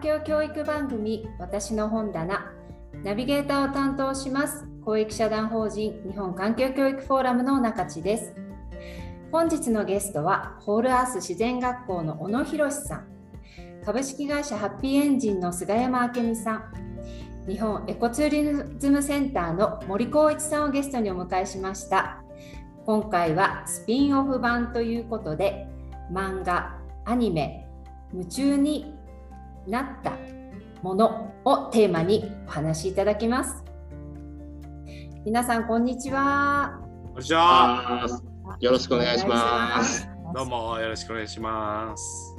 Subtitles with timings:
[0.00, 2.50] 環境教育番組私の本棚
[3.04, 8.34] ナビゲーターを担当します公益社団法人日本環境教育フォーラムの中地です。
[9.30, 13.08] 本日のゲストはホールアース自然学校の小野博さん
[13.84, 16.72] 株式会社ハッピーエンジンの菅山明美さん
[17.46, 22.22] 日本エコツーリズムセンターの森光一さんをゲストにお迎えしました。
[22.86, 25.68] 今回はスピンオフ版ということで
[26.10, 27.66] 漫画アニメ
[28.14, 28.98] 夢中に
[29.70, 30.18] なった
[30.82, 33.64] ものをテーマにお話しいただきます。
[35.24, 36.80] 皆さんこんにちは。
[37.12, 38.06] こんにちは。
[38.58, 40.08] よろしくお願いします。
[40.34, 42.36] どうもよろしくお願いします。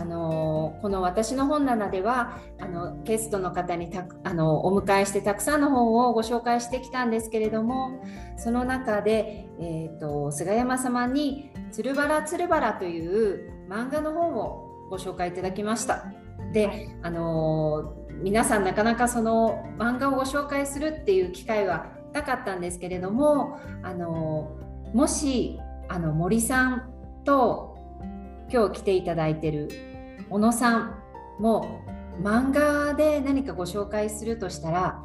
[0.00, 8.00] あのこの私の本棚ではあのゲストの方にたあのお迎えしてたくさんの本をご紹介してきたんですけれども
[8.36, 16.04] その中で、えーと、菅山様に「つるばらつるばら」という漫画の本をご紹介いただきました。
[16.52, 24.56] であの皆さんなかなかその漫画をご紹介するっていう機会はなかったんですけれどもあの
[24.94, 26.90] もしあの森さん
[27.24, 27.76] と
[28.50, 29.68] 今日来ていただいてる
[30.30, 30.94] 小野さん
[31.38, 31.84] も
[32.20, 35.02] 漫画で何かご紹介するとしたら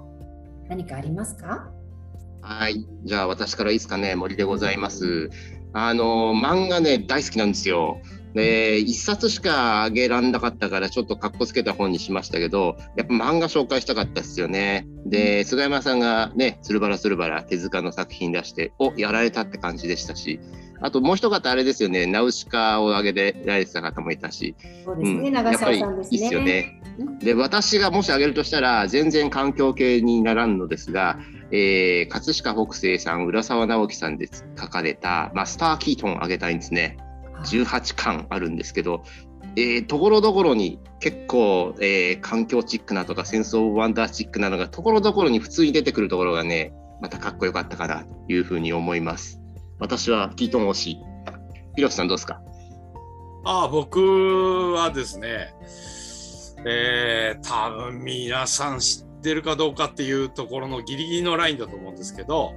[0.70, 1.70] 何かありますか？
[2.42, 2.86] はい。
[3.04, 4.16] じゃあ私からいいですかね。
[4.16, 5.30] 森でございます。
[5.74, 8.00] あの漫画ね大好きなんですよ
[8.34, 20.40] で1冊しかあげらんなかったからちょっとかっこつけた本にしましたけどやっぱ漫画紹介したかったですよねで菅山さんがね「つるばらつるばら」手塚の作品出しておやられたって感じでしたし
[20.84, 24.54] あともう一方あれですよね、ナウシカを挙げてられてた方もいたし、
[24.84, 26.18] そうですね、うん、長澤さんですね。
[26.18, 26.82] いいっすよね。
[27.22, 31.20] で、私がもし挙げるとしたら、全然環境系にならんのですが、
[31.52, 34.28] えー、葛飾北西さん、浦沢直樹さんで
[34.60, 36.98] 書かれたマスター・キートンを挙げたいんですね。
[37.44, 39.04] 18巻あるんですけど、
[39.56, 49.42] えー、ところどころに結構、えー、環境チックなとか戦争ワンダーチックなのがところどころに普通に出てくるところがね、またかっこよかったかなというふうに思います。
[49.80, 50.98] 私はキートン推し。
[51.76, 52.40] ひろしさんどうですか？
[53.46, 54.00] ああ、僕
[54.74, 55.54] はですね、
[56.66, 62.54] えー、多分皆さん知ってるかどうかっていうところのギリギリのラインだと思うんですけど、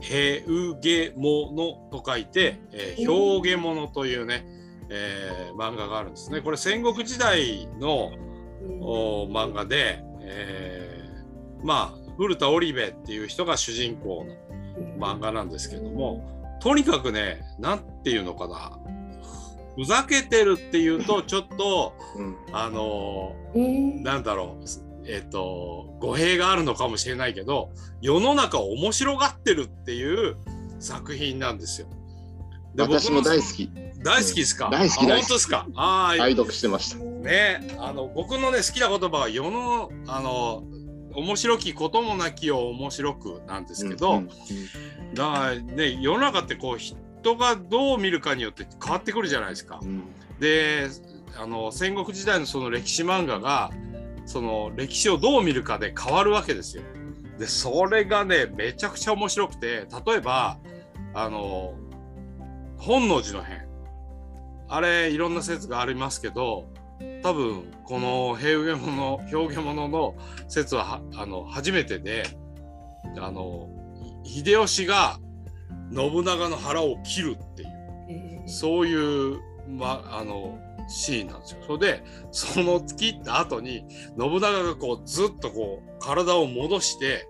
[0.00, 1.52] へうげも
[1.90, 4.44] のと書いて、えー、表現物というね、
[4.88, 6.40] えー、漫画があるんですね。
[6.40, 8.12] これ戦国時代の
[9.28, 14.34] 漫画で、えー、まあ古田織部っていう人が主人公の
[14.98, 18.78] 漫画なんですけども、とにかくね、なんていうのかな。
[19.76, 24.89] ふざけてるっていうと、ちょっと、うん、あの、えー、なんだろう。
[25.06, 30.36] えっ、ー、と、語弊があるのかもしれないけど、世の中を面白がってるっていう
[30.78, 31.88] 作品なんですよ。
[32.74, 33.70] で私も大好き。
[34.02, 35.66] 大好きですか、大好き本当ですか？
[35.74, 36.22] ああ。
[36.22, 36.96] 愛読してました。
[36.98, 40.62] ね、あの、僕のね、好きな言葉は世の、あの、
[41.14, 49.80] 面白きこともなきを面白くなんですけど、うんうん、だからね世の中ってこう人がどう見るかによって変わってくるじゃないですか。
[49.82, 50.02] うん、
[50.38, 50.86] で
[51.36, 53.70] あの戦国時代のその歴史漫画が
[54.30, 56.84] その歴史をどう見るかで変わるわけですよ。
[57.40, 60.56] でそれがねめちゃくちゃ面白くて例えば
[61.14, 61.74] あの
[62.78, 63.66] 本能寺の変。
[64.68, 66.68] あれいろんな説がありますけど
[67.24, 70.14] 多分この平家物表現物の
[70.46, 72.22] 説はあの初めてで
[73.18, 73.68] あの
[74.22, 75.18] 秀吉が
[75.92, 77.66] 信長の腹を切るってい
[78.44, 78.94] う、そうい
[79.34, 80.56] う、ま、あの
[80.90, 81.62] シーンなんですよ。
[81.66, 83.84] それでその切った後に
[84.18, 87.28] 信長がこうずっとこう体を戻して、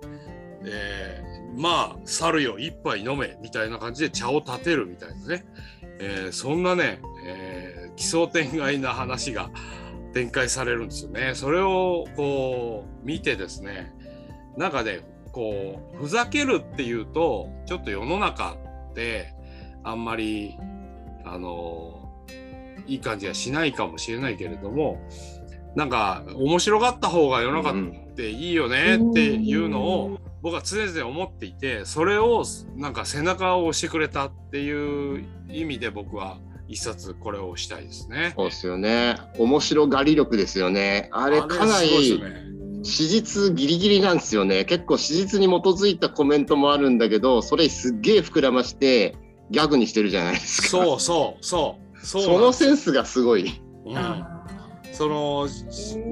[0.65, 5.45] えー、まあ猿よ一杯飲めみたいな感じで茶を立てるみたいなね、
[6.01, 9.51] えー、そんなね、えー奇想天外な話が
[10.15, 11.35] 展開されるんですよね。
[11.35, 13.93] それをこう見てですね
[14.57, 15.01] なんかね
[15.33, 18.55] こうふざけるっていうとちょっと世の中
[18.91, 19.35] って
[19.85, 20.57] あんまり
[21.27, 22.00] あの
[22.91, 24.99] いい感じがしないかもしれないけれども
[25.77, 32.45] なんか面白がった方が世の中っていいよねっていうのを僕は常々思っていてそれを
[32.77, 38.33] なんか背中を押してくれたっていう意味で僕は一冊これをしたいですね。
[38.37, 39.17] そうですよね。
[39.39, 41.09] 面白がり力ですよね。
[41.13, 42.23] あれかなり
[42.83, 44.65] 史実ギリギリなんですよね。
[44.65, 49.17] 結構史実に基づいたコメントもあるんだけど、それすっげえ膨らまして
[49.51, 50.69] ギャグにしてるじゃないですか。
[50.69, 52.23] そうそうそうそう。
[52.23, 53.61] そのセンスがすごい。
[53.87, 54.25] うん。
[54.93, 55.47] その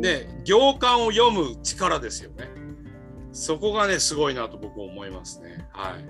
[0.00, 2.48] ね行間を読む力ですよね。
[3.32, 5.68] そこがねすごいなと僕は思いますね。
[5.72, 6.04] はい。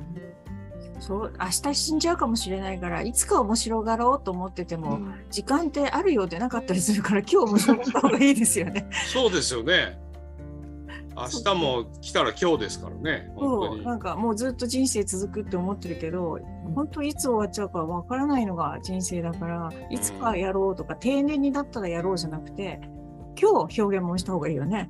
[1.01, 8.89] そう明日死んじゃうかもしれないからいつか面白がろうと思ってても、うん、時間ってあるようでなかったりするから今日面白がった方がいいですよね。
[9.13, 9.99] そうですよね。
[11.21, 13.31] 明日も来たら今日ですからね。
[13.37, 16.39] そうなんかもうずっと人生続くって思ってるけど
[16.75, 22.81] 本当いつ終わっちゃうかわからないのが人生だからいつかやろうとか、うん、定年になったらやろうじゃなくて
[23.41, 24.89] 今日表現もした方がいいよね。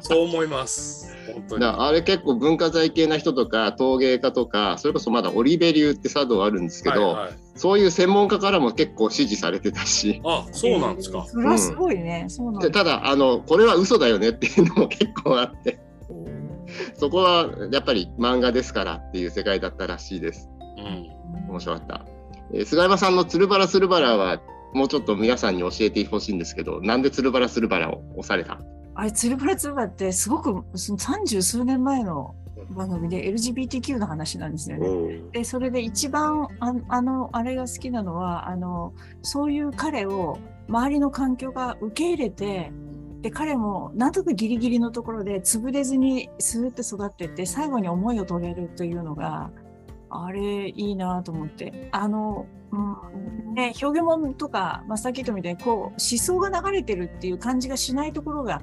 [0.00, 0.24] そう。
[0.24, 1.14] 思います。
[1.32, 1.64] 本当に。
[1.64, 10.20] あれ結構文化財系な人とか陶芸家とかそれこそまだオリベ流って茶道あるんですけど、はいはい、そういう専門家からも結構支持されてたし。
[10.24, 15.78] あそうなんですか、それはすごいね、うん、でただあのこれは嘘だよねっていうのも結構あって。
[16.94, 20.48] そこはやっぱり漫画ですからっていう世界だったらしいです、
[20.78, 22.06] うん、面白かった、
[22.54, 24.40] えー、菅山さんの「つるばらつるばら」は
[24.72, 28.60] もうちょっと皆さんに教えてほしいんですけど、なんでつるばらつるばらを押された？
[28.94, 32.34] あれ、つるばらつるばらってすごく三十数年前の
[32.70, 35.20] 番組で LGBTQ の話なんですよね。
[35.32, 40.38] で、それで一番ああの、あれが好きなのは、あの、そういう彼を
[40.68, 42.72] 周りの環境が受け入れて、
[43.22, 49.52] で彼もなんとかギリギリのところで潰れずにスーッて育ってって最後に思いを遂げるというのが
[50.12, 51.88] あれいいなと思って。
[51.92, 52.76] あのう
[53.50, 53.54] ん。
[53.54, 58.62] ね、表現物とか、まあ、さっき言ったみたいにこう思想が流れてるっていう感じがしないところが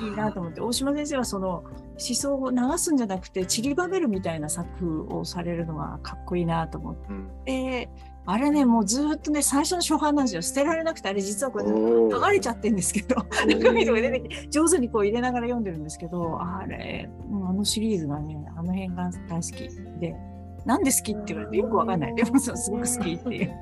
[0.00, 0.60] いいなと思って。
[0.60, 6.96] 大島先生はその思想を流すんじゃなくて散りばめるみたいな作をされるのがかっこいいなと思っ
[7.44, 7.88] て、
[8.26, 10.42] うん、あれねもうずっとね最初の初版なんですよ。
[10.42, 17.10] 捨てられなくてあれ実はこれ剥がれちゃってるんですけど中身とか出てきて上手にこう入れながら読んでるんですけどあれ、
[17.48, 19.68] あのシリーズがねあの辺が大好き
[20.00, 20.31] で。
[20.64, 22.14] なんで好きって言われてよくわかんない。
[22.14, 23.52] でもすごく好きっていう。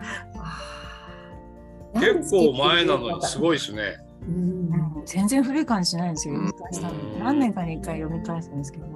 [1.95, 3.97] 結構前なのにすごいですね。
[4.23, 6.95] うん、全然古い感じしないんですよ、読み返したの。
[7.25, 8.87] 何年かに一回読み返すんですけど。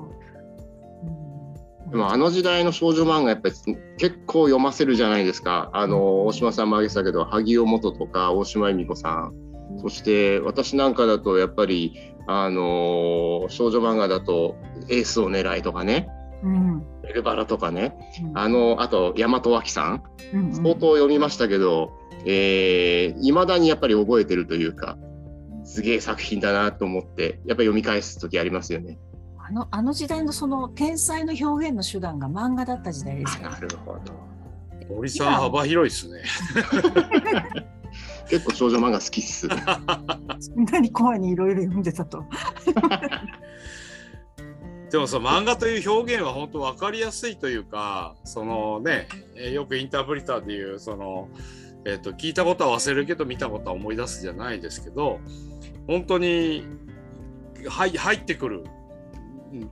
[1.90, 3.54] でもあの時代の少女漫画やっぱり
[3.98, 5.70] 結構読ませるじゃないですか。
[5.72, 9.32] あの大島さんも挙げてたけど萩尾元とか大島恵美子さん、
[9.80, 14.56] そして私なんかだとやっぱりあの少女漫画だと
[14.88, 16.08] エースを狙いとかね、
[16.42, 16.73] うん、
[17.08, 20.02] エルバラとかね、うん、あのあと大和脇さん、
[20.52, 24.96] 相当読みましたけどいま、えー、だにやっぱり覚えてるというか
[25.64, 28.98] すげえ作品だなと思ってやっぱり読み返す時ありますよね。
[29.46, 34.34] あのあの時代のその天才の表現の手段が漫画だった時代ですなるほど。
[34.88, 36.22] 森さん幅広いですね。
[38.28, 39.48] 結構少女漫画好きっす。
[39.48, 42.24] そんなにコアにいろいろ読んでたと。
[44.94, 49.08] でもその漫画という表現は本当分かりやすいというかそのね
[49.52, 51.28] よくインタープリターでいうその、
[51.84, 55.18] えーと、聞いたことは忘れるけど見たことは思い出すじゃないですけど
[55.88, 56.64] 本当に
[57.68, 58.62] 入入ってくる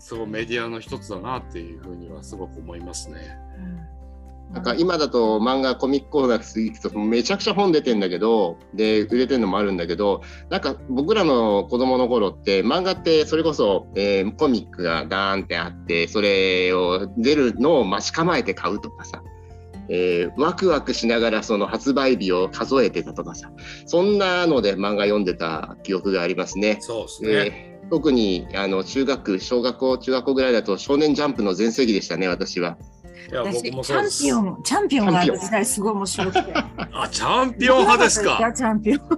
[0.01, 3.39] そのメディアの一つだなっていうふうにはすごく思いますね。
[4.53, 19.23] なんか今だと漫画コミックコーナー行くとめちゃくちゃ本出てんだけどで売れてるのもあるんだけどなんか僕らの子供の頃って漫画ってそれこそ、えー、コミックがダーンってあってそれを出るのを待ち構えて買うとかさ、
[19.89, 23.51] えー、ワクワクしながらその発売日を数えてたとかさ
[23.87, 26.77] そんなので漫画読んでた記憶がありますね。
[26.81, 32.77] そうですね、えー、特にあの中学小学校中学校ぐらいだと「少年ジャンプ」の全盛期でしたね私は。
[33.31, 36.53] 私チャンピオンチャンピオンがある時代すごい面白くて。
[36.55, 38.53] あチャンピオン派ですか？
[38.55, 38.99] チャンピオン。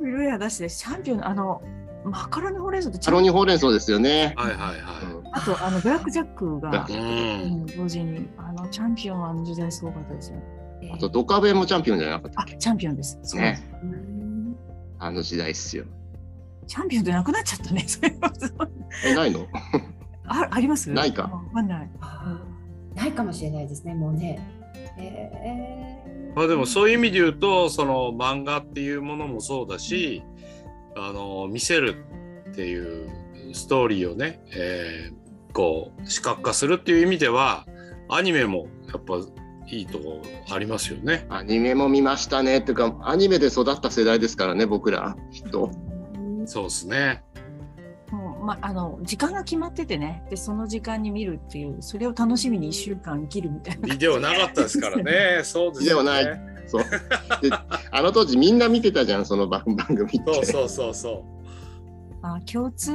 [0.00, 1.62] 古谷出しでチャンピオンあの
[2.04, 4.32] マカロニほうれん草とマカロニほうれん草ですよね。
[4.36, 4.80] はいはいはい、
[5.32, 10.36] あとあのブラックジャックが、うん、同時にあのチャンピオンはあの時代すごかったですよ、
[10.94, 13.18] あとドカベンもチャンピオンじゃなかったあチャンピオンです。
[13.36, 13.62] ね。
[14.98, 15.84] あの時代っすよ。
[16.66, 17.84] チャンピオンってなくなっちゃったね
[19.04, 19.46] えないの？
[20.32, 20.90] ああります？
[20.90, 21.22] ないか。
[21.22, 21.90] わかんない。
[22.94, 24.40] ないかもしれないですね、もうね。
[24.96, 30.22] えー、まあでもそういう意味で言うとその漫画っていうものもそうだし、
[30.96, 31.96] あの見せる
[32.50, 33.10] っていう
[33.52, 37.66] ストーリーをね、えー、こう視覚化するっていう意味では
[38.08, 39.14] アニメもやっぱ
[39.68, 41.26] いいとこありますよね。
[41.28, 45.70] アニメも見ましたねっていうかアニメで育った世代ですからね僕らきっと。
[46.46, 47.24] そうですね。
[48.50, 50.24] まあ、あの時間が決まっててね。
[50.28, 53.86] でその時間に見るっていうそれを楽しみに1週間生きるみたいな。
[53.86, 55.42] ビデオなかったですからね。
[55.44, 55.84] そうですね。
[55.84, 56.40] ビデオない。
[56.66, 56.82] そう。
[56.82, 56.88] で
[57.92, 60.18] あの当時みんな見てたじゃんその 番組って。
[60.34, 61.22] そうそうそうそう。
[62.22, 62.92] あ共通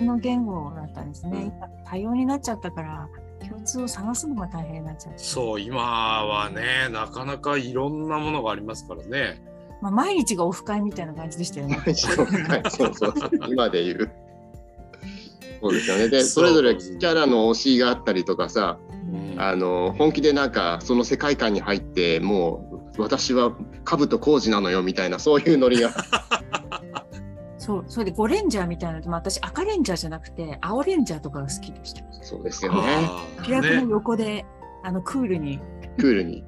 [0.00, 9.40] の言語だったんですね、うん、多様になっちゃったから共通を探すのが大変になっちゃうそう今はねなかなかいろんなものがありますからね。
[9.80, 11.78] まあ、毎日がオフ会みたいな感じでしたよね。
[11.94, 13.14] そうそう。
[13.46, 14.25] 今で言う。
[15.60, 16.08] そうですよね。
[16.08, 18.78] で、それぞれキャラの推しがあったりとかさ、
[19.38, 23.52] あの本気でなんかその世界観に入ってもう私は
[23.84, 25.92] 兜浩二なのよみたいなそういうノリが。
[27.58, 32.02] そうそれでゴレンジャーみたいなの私赤レンジャーじゃなくて青レンジャーとかが好きでした。
[32.22, 33.10] そうですよね。
[33.42, 34.46] 主役の横で、ね、
[34.84, 35.58] あのクールに。
[35.98, 36.44] クールに。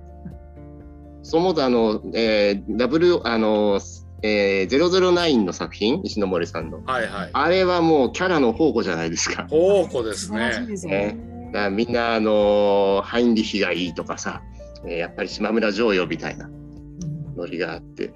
[1.23, 3.81] そもとあの、えー、ダブルあの
[4.22, 14.42] えー、009の作品石森さんの、はいはい、あれはもうキャラの宝庫じゃないですか宝庫ですねねだみんなあのハインリヒがいいとかさ、
[14.84, 16.50] えー、やっぱり島村城よみたいな
[17.37, 18.12] ノリがあって、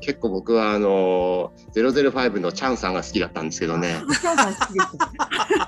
[0.00, 4.02] 結構僕はあの005のチャンさんが好きだったんですけどね。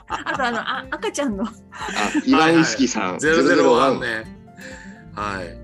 [0.08, 1.44] あとあのあ赤ちゃんの。
[1.46, 1.50] あ
[2.26, 3.18] イワンウイスキーさん。
[3.20, 4.24] ゼロゼロワンね。
[5.14, 5.56] はい。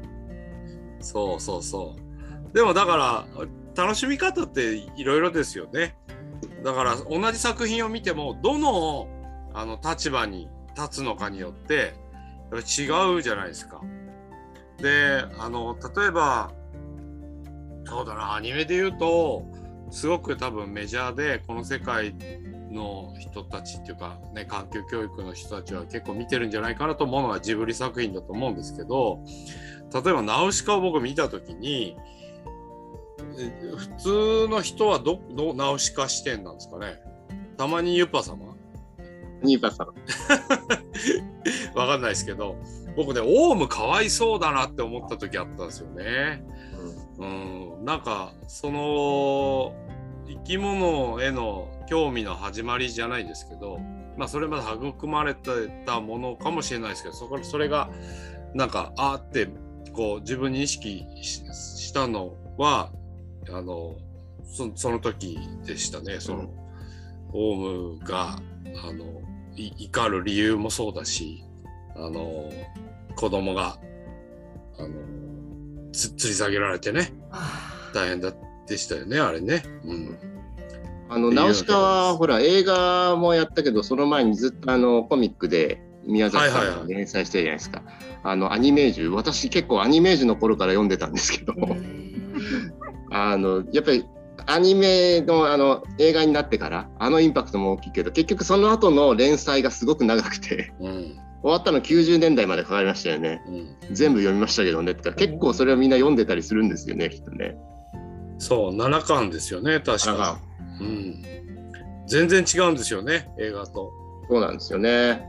[1.02, 2.54] そうそうそう。
[2.54, 3.26] でもだから
[3.80, 5.96] 楽しみ方っていろいろですよね。
[6.62, 9.08] だから同じ作品を見てもどの
[9.54, 11.94] あの立場に立つのかによって
[12.54, 13.80] っ違うじゃないですか。
[14.76, 16.52] であの例えば
[17.86, 19.44] そうだなアニメで言うと
[19.90, 22.14] すごく多分メジャーでこの世界
[22.70, 29.24] の人たちっていうかね環境教育の人たちは結構見てるんじゃないかなと思うのがジブリ作品だと思うんですけど
[29.92, 31.96] 例えばナウシカを僕見た時に
[33.76, 37.00] 普通の人はどどナウシカ視点なんですかね？
[37.56, 38.50] たまにユッパ様？
[39.42, 39.86] ニーパさん。
[41.74, 42.56] わかんないですけど、
[42.96, 46.44] 僕ね、オウムかわいそうだなって思った時あったんですよね。
[47.18, 49.74] うん、うん、なんか、その、
[50.28, 53.78] 生き物への興味の始まりじゃないですけど、
[54.16, 55.50] まあ、それまで育まれて
[55.86, 57.90] たものかもしれないですけど、そこそれが、
[58.54, 59.48] なんか、あって、
[59.92, 62.90] こう、自分に意識したのは、
[63.48, 63.96] あの、
[64.44, 66.20] そその時でしたね。
[66.20, 66.48] その、うん、
[67.32, 68.38] オウムが、
[68.84, 69.04] あの、
[69.56, 71.44] 怒る理由もそうだし、
[71.96, 72.50] あの、
[73.16, 73.78] 子供が、
[74.78, 74.88] あの、
[75.92, 77.12] つ吊り下げられてね、
[77.92, 78.32] 大変だ
[78.66, 79.64] でしたよね、あれね。
[79.84, 80.18] うん。
[81.08, 87.82] あの、ナウシカは、ほら、映画もやったけど、その前にずっとあの、コミックで、宮崎さんが連載してるじゃないですか。
[88.22, 91.52] あの、アニメージュ、私結構アニメージュの頃から読んでたんですけど、
[93.10, 94.06] あの、やっぱり
[94.46, 100.92] アニメのあの映画になってからあのインパクトも大きいけど結局その後の連載がすごく長くて、うん、
[101.42, 104.94] 終わったの90年代までかかりましたよね、うん、全部読みましたけどね。
[104.94, 107.56] 結構それはみんな読んでたりするんですよねきっとね。
[108.38, 110.40] そう7巻ですよね確か、
[110.80, 111.22] うん、
[112.06, 113.92] 全然違うんですよね映画と。
[114.28, 115.26] そうなんですよね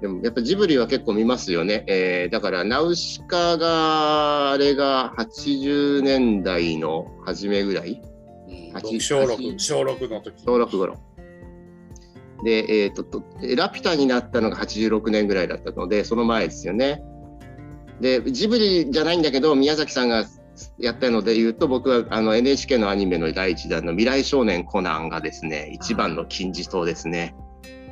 [0.00, 1.84] でもやっぱジブリは結構見ますよね。
[1.86, 8.02] えー、だからナウシカがあれが80年代の初めぐらい、
[8.48, 10.96] うん、小6小6の時小6頃
[12.44, 13.22] で、えーと、と
[13.56, 17.02] ラピュタになったのが86年ぐらいだったのでその前ですよね。
[18.00, 20.26] でジブリじゃないんだけど宮崎さんが
[20.78, 27.34] やったので言うと僕はあの NHK のアニメの第一弾の「未来少年コナン」がですね一番の金字塔ですね。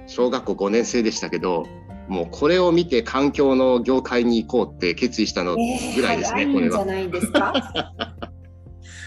[0.07, 1.65] 小学校5年生でしたけど
[2.09, 6.77] もうこれを見て環境の業界に行こうって決意したのぐらいですね、えー、これは。
[6.85, 7.93] じゃないですか？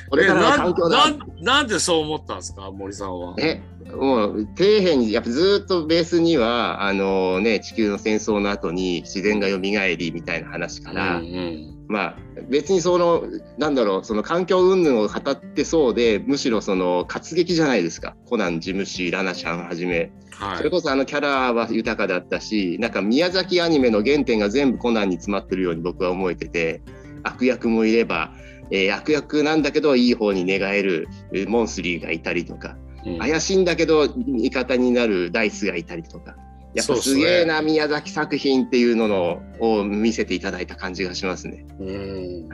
[0.10, 1.06] これから環境な
[1.42, 2.72] なんでそう思ったんですか？
[2.72, 3.36] 森さんは。
[3.39, 3.62] え
[3.94, 12.15] もう底辺にやっぱずっとベースにはあの、ね、地球の戦争の後に自然が蘇りみたいな話から、うんうん、まあ
[12.50, 13.24] 別にその
[13.58, 18.15] なんだろうその環境云々を語ってそうでむしろその活劇じゃないですか。
[18.25, 26.82] コナン事務士ラナちゃんはじめ、はい、それこそあのキャラは豊かだったしなんか宮崎アニメの原点が全部コナンに詰まってるように僕は思えてて
[27.24, 28.34] 悪役もいれば、
[28.70, 31.08] えー、悪役なんだけどいい方に寝返る
[31.48, 36.36] モンスリーがいたりとか、うん、怪しいんだけど味方になるダイスがいたりとか。
[36.74, 41.65] やっぱすげえな、ね、宮崎作品っていうののを見せていただいた感じがしますね。
[41.79, 42.50] うん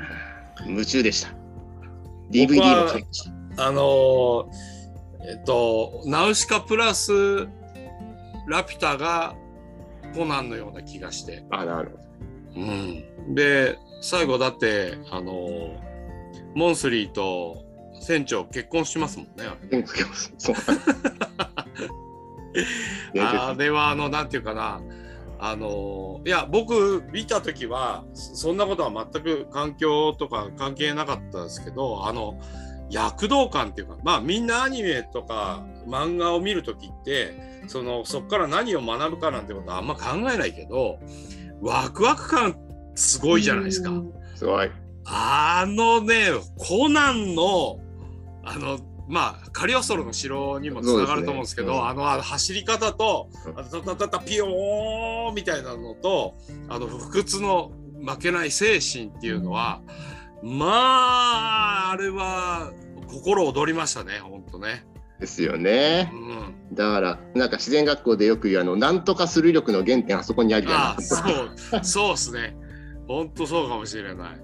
[0.66, 1.34] 夢中でした。
[2.32, 3.24] DVD も買いまし
[3.58, 3.66] た。
[3.68, 4.48] あのー、
[5.30, 7.12] えっと、ナウシカプラス
[8.48, 9.36] ラピュタが
[10.16, 11.44] コナンのような気がして。
[11.50, 12.04] あ、なるほど。
[12.62, 12.66] う
[13.32, 15.78] ん、で、最後だって、あのー、
[16.56, 17.64] モンスリーと
[18.02, 19.50] 船長結婚しますもんね。
[19.84, 20.72] 結婚します。
[23.20, 24.82] あれはあのなんていうかな
[25.40, 32.40] あのいや僕見た時はそんなことは全く環境とか関係なかったですけどあの
[32.90, 41.00] 躍動感っていうかまあみんなアニメとか漫画を見る時ってそのそこから何を学ぶかなんてことはあんま考えないけど
[41.62, 42.56] ワクワク感
[42.96, 43.92] すごいじゃないですか。
[44.36, 44.70] すごい。
[45.06, 47.80] あのねコナンの
[48.44, 56.36] あのまあカリオストロの城にもつながると思うんですけど、ねうん、あの走り方と「あタタタタピヨーン」みたいなのと
[56.70, 57.72] あの不屈の
[58.06, 59.82] 負けない精神っていうのは、
[60.42, 62.72] まああれは
[63.08, 64.86] 心躍りましたね本当ね。
[65.20, 70.98] ですよね、うん、だからなんか自然学校でよく言うあのなんとかする力の原点あそこにあるじゃない。
[70.98, 71.30] ですか。
[71.30, 72.58] そうそうですね。
[73.08, 74.42] 本当そうかもしれない。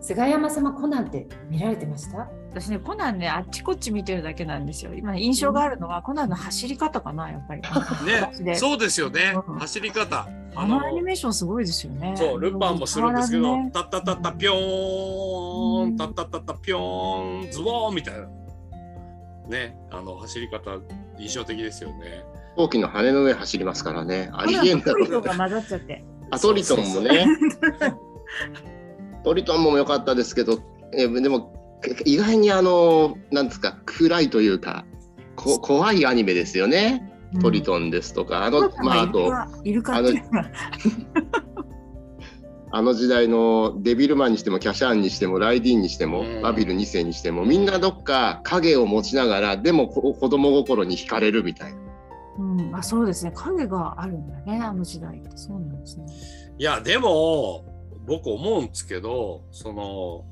[0.00, 2.28] 菅山様コナンって見られてました？
[2.52, 4.92] 私ねコナンねあっちこっち見てるだけなんですよ。
[4.94, 7.62] 今印象があるのは、うん、コナンの走り方かなやっぱり。
[8.44, 10.28] ねそうですよね、うん、走り方。
[10.54, 12.14] あのアニメーションすごいですよね。
[12.14, 18.28] そうルパンもするんですけど、ね、タッタッタッタピョーン、うん、タッタッタッタピョーンズボーンみたいな
[19.48, 20.78] ねあの走り方
[21.18, 22.24] 印象的ですよね
[22.56, 27.26] 飛行機の羽の上走りますからねありえんだろうが混ざっちゃってあトリトンもね
[29.24, 30.58] トリトンも良かったですけど
[30.92, 31.61] えでも
[32.04, 34.84] 意外にあのなんですか暗いというか
[35.36, 38.44] こ怖いアニメですよね、うん、トリトンですとか。
[38.44, 39.48] あのまああとあ
[40.02, 40.10] の
[42.74, 51.78] あの時代のデビルマンにしてもキャシャーンにしてもライディーンにしてもバビル2世にしてもみんなどっか影を持ちながらでも子供心に惹かれるみたいな。
[52.38, 53.32] うん、あそうですね。
[53.34, 55.36] 影があるんだねあの時代って。
[55.36, 56.06] そうなんですね。
[56.58, 57.66] いやでも
[58.06, 60.24] 僕思うんですけどその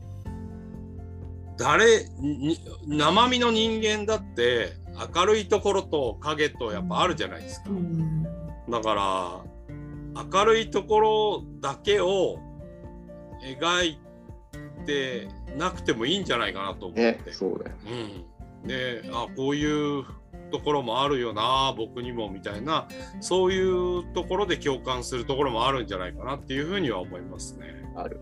[1.61, 2.07] 誰
[2.87, 4.73] 生身の人間だって
[5.15, 7.69] 明るいところと影とやっぱあるじゃないですか。
[7.69, 8.23] うん、
[8.71, 12.39] だから明るいところだけを
[13.45, 13.99] 描い
[14.87, 17.03] てなくてもいいんじゃないかなと思って。
[17.03, 17.77] ね、そうだよ、
[18.63, 20.05] うん、であこういう
[20.51, 22.89] ところもあるよな僕にもみたいな
[23.21, 27.67] そういうところで共感するところもあるんじゃないかなっていうふうには思いますね。
[27.97, 28.19] ある。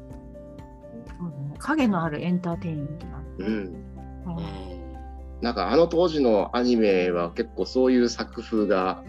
[1.59, 3.18] 影のあるエンターテインメントな。
[3.39, 3.47] うん。
[3.47, 4.79] うん。
[5.41, 9.05] なんかあの当時のアニメは結構そういう作風が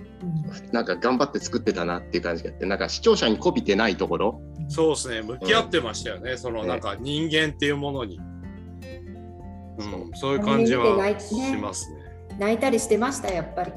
[0.72, 4.42] なんか頑張って作ってたなっていう感じがあってなんか視聴者にこびてないところ。
[4.68, 5.22] そうですね。
[5.24, 10.34] 向き合ってましたよね、うん、そのなんか人間っていうものに、うん、そう。
[10.34, 11.98] いう感じはしますね。
[12.38, 13.72] 泣いたりしてましたやっぱり。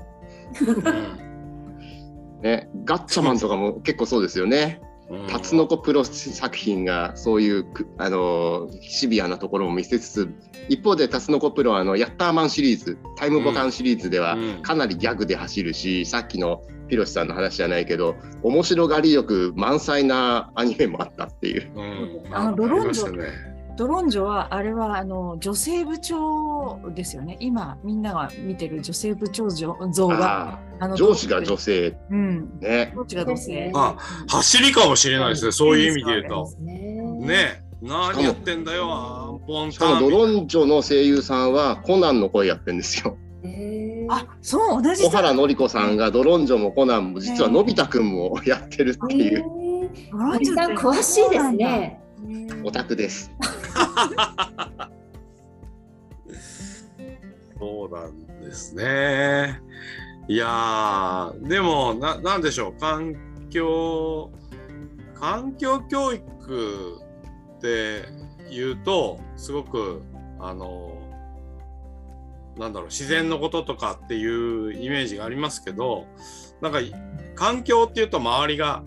[2.42, 4.82] ね、ガッチャマンとかも結構そうですよね。
[5.28, 7.66] タツノコプロ作品がそういう
[7.98, 10.34] あのシビアなところも見せつつ
[10.68, 21.70] 一方でタツノコプロはあのヤッターマンシリーズタイムボカンシリーズではかなりギャグで走るし、うん、さっきのピロシさんの話じゃないけど面白がり力満載なアニメもあったっていう。
[21.74, 23.28] うん、あのドロンジョ、ね、
[23.76, 27.36] ドロンジョはあれはあの女性部長ですよね。
[27.40, 29.74] 今みんなが見てる女性部長像
[30.08, 32.92] があの上司が女性、うん、ね。
[32.94, 33.72] 上司が女性。
[33.74, 33.96] あ
[34.28, 36.50] 走りかもしれないですね、そういう意味で言うと。
[36.60, 37.62] ね。
[37.82, 43.16] 何やってんだよポンしかもドロンジョの声優さんはコナンの声やってるんですよ。
[44.08, 49.44] あそう同じ小原紀子さんがドロンジョもコナンも実はのび太くんもやってるっていう。
[50.12, 52.00] ドロンジョさん詳しいですね。
[52.62, 53.32] オタクです。
[57.58, 59.60] そうなんですね。
[60.28, 63.14] いやでもな、なんでしょう、環
[63.50, 64.30] 境、
[65.14, 67.00] 環境教育
[67.58, 68.04] って
[68.50, 70.02] 言うと、すごく、
[70.40, 70.92] あの、
[72.56, 76.06] なんだろう、自然のこととかっていうイメージがありますけど、
[76.60, 76.80] なんか、
[77.34, 78.82] 環境っていうと周りが、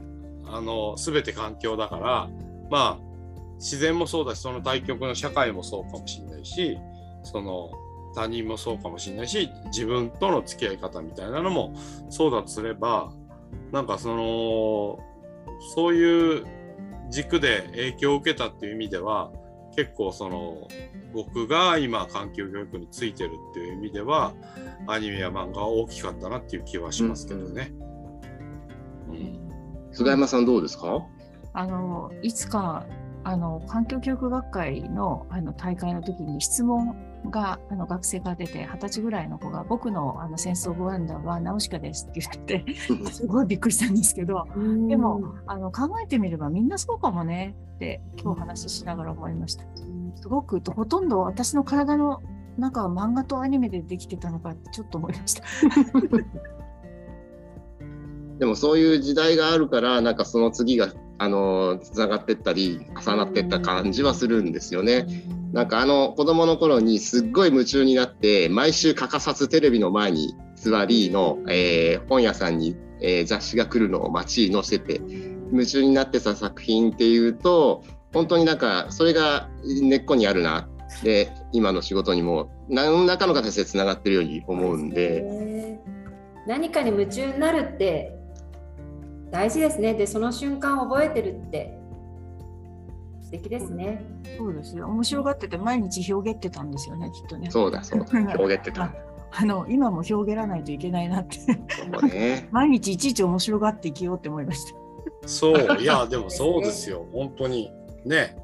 [0.46, 2.30] あの、すべて環境だから、
[2.70, 3.15] まあ、
[3.56, 6.78] 自然もそうだしその対極の社会もそうかもしれないし
[7.24, 7.72] その
[8.14, 11.74] 他人もそうかもしれないし自分との付き合い方みたいなのも
[12.10, 13.12] そうだとすれば
[13.72, 15.00] なんかその
[15.76, 16.46] そういう
[17.10, 19.32] 軸で影響を受けたっていう意味では
[19.76, 20.68] 結構その
[21.14, 24.34] 僕が今環境教育についてるっていう意味では
[24.88, 27.74] アニメや漫画は大きかったなっていう気はしますけどね。
[29.10, 31.06] うん、うん、菅山さんどうですか？
[31.54, 32.86] あのいつか
[33.26, 36.96] あの環境教育学会のあの大会の時に質問
[37.32, 44.46] があの学生が出て二十歳ぐらいの子が「僕のあの戦争ボワンダーはナウシカです」って言ってすごいびっくりしたんですけど
[44.88, 49.66] でもあの考えてみればみんなそうかもねって今日話しながら思いました。
[50.16, 52.22] すごくほとんど私の体の
[52.60, 55.44] 中は漫画とアニメでできてたのかってちょっと思いました。
[58.38, 65.06] でもそういう時代があるからなんかその次があのつながってったり重なってった感じはするんですよね。
[65.54, 75.02] なんかあの子供の頃にすっごい夢中になって毎週欠かさずテレビの前に座りの、えー、本屋さんに、えー、雑誌が来るのを待ち載せて
[75.52, 80.68] 夢中になってた作品っていうと本当になんかそれが根っこにあるな
[81.04, 85.80] で今の仕事にも何らかの形でつながってるように思うんで。
[86.48, 88.15] 何かに夢中になるって
[89.32, 89.94] 大事ですね。
[89.94, 91.78] で、その瞬間覚えてるって
[93.22, 94.06] 素敵ですね。
[94.38, 94.88] そうですよ。
[94.88, 97.50] 面白がってて毎日広げてたんですよね、きっとね。
[97.50, 98.06] そうだそうだ。
[98.32, 98.94] 広げてた。
[99.38, 104.78] あの今も広げらないといけないなってね、 毎日いちいち面白がって生きようって思いました。
[105.28, 107.72] そう いやでもそうですよ本当に
[108.06, 108.38] ね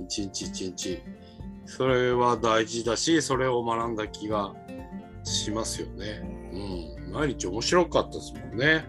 [0.00, 1.02] 一日一日
[1.64, 4.52] それは大事だしそれを学んだ気が
[5.22, 6.20] しますよね。
[6.52, 8.84] うん毎日面白かったですもんね。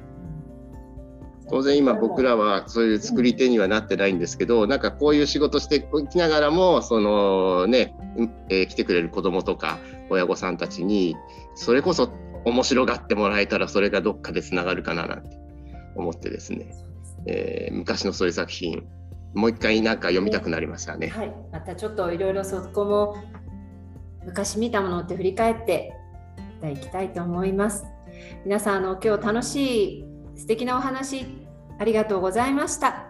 [1.49, 7.95] 当然今僕らはそういう作り手にはなってないんですけどなんかこういう仕事していきながらもそのね、
[8.49, 9.77] えー、来てくれる子どもとか
[10.09, 11.15] 親御さんたちに
[11.55, 12.11] それこそ
[12.45, 15.37] 面白がってもらえたらそれがどっかでつながるかななんて
[15.95, 16.73] 思ってですね、
[17.27, 18.83] えー、昔のそういう作品
[19.33, 21.09] もう一回なんか読みたくなりましたね。
[21.09, 23.17] はい、またちょっといろいろそこも
[24.25, 25.93] 昔見たものって振り返って
[26.63, 27.85] いきたいと思います。
[28.45, 31.25] 皆さんあの今日楽しい素敵なお話
[31.79, 33.07] ありがとうございました。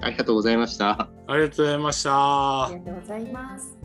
[0.00, 1.08] ありがとうございました。
[1.28, 2.64] ありがとうございました。
[2.66, 3.78] ありがとうございます。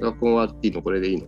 [0.00, 1.26] エアコンはっていいのこれでいいの？